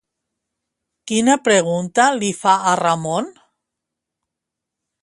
Quina 1.11 1.35
pregunta 1.49 2.07
li 2.17 2.33
fa 2.41 2.57
a 2.73 2.75
Ramon? 2.83 3.31